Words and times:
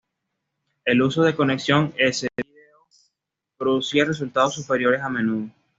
El 0.83 1.03
uso 1.03 1.21
de 1.21 1.35
conexión 1.35 1.93
S-Video 1.95 2.87
producía 3.55 4.03
resultados 4.03 4.55
superiores 4.55 5.01
a 5.01 5.09
menudo. 5.09 5.51